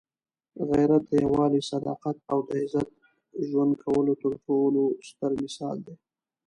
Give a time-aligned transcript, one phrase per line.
[0.69, 2.89] غیرت د یووالي، صداقت او د عزت
[3.47, 5.95] ژوند کولو تر ټولو ستر مثال دی.